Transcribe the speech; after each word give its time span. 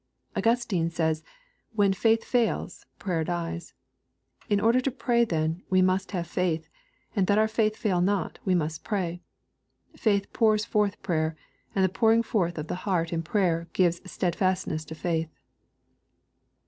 Augustine 0.35 0.89
says, 0.89 1.23
'* 1.49 1.71
When 1.75 1.93
faith 1.93 2.21
focils^prayer 2.25 3.23
dies. 3.23 3.75
In 4.49 4.59
order 4.59 4.81
to 4.81 4.89
pray, 4.89 5.23
then, 5.25 5.61
we 5.69 5.83
must 5.83 6.09
Tiavo 6.09 6.25
faith; 6.25 6.67
and^tSkrour 7.15 7.47
faith 7.47 7.75
fail 7.77 8.01
not, 8.01 8.39
we 8.43 8.55
must 8.55 8.83
pray. 8.83 9.21
Faith 9.95 10.33
pours 10.33 10.65
forth 10.65 10.99
prayer; 11.03 11.35
and 11.75 11.85
the 11.85 11.87
pouring 11.87 12.23
forth 12.23 12.55
oFthe 12.55 12.71
heart 12.77 13.13
in 13.13 13.21
prayer, 13.21 13.67
gi 13.75 13.83
vcs 13.83 14.09
stead 14.09 14.35
fastness 14.35 14.83
to 14.85 14.95
faith." 14.95 15.29